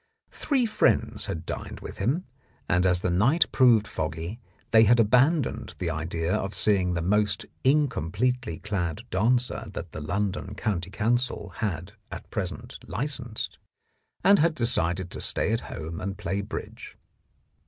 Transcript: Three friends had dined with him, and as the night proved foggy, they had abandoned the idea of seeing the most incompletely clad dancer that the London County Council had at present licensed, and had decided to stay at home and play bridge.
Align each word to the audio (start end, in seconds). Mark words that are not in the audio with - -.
Three 0.31 0.65
friends 0.65 1.27
had 1.27 1.45
dined 1.45 1.81
with 1.81 1.99
him, 1.99 2.25
and 2.67 2.87
as 2.87 3.01
the 3.01 3.11
night 3.11 3.45
proved 3.51 3.87
foggy, 3.87 4.39
they 4.71 4.85
had 4.85 4.99
abandoned 4.99 5.75
the 5.77 5.91
idea 5.91 6.33
of 6.33 6.55
seeing 6.55 6.95
the 6.95 7.03
most 7.03 7.45
incompletely 7.63 8.57
clad 8.57 9.03
dancer 9.11 9.67
that 9.75 9.91
the 9.91 10.01
London 10.01 10.55
County 10.55 10.89
Council 10.89 11.49
had 11.57 11.91
at 12.11 12.27
present 12.31 12.79
licensed, 12.87 13.59
and 14.23 14.39
had 14.39 14.55
decided 14.55 15.11
to 15.11 15.21
stay 15.21 15.53
at 15.53 15.59
home 15.69 16.01
and 16.01 16.17
play 16.17 16.41
bridge. 16.41 16.97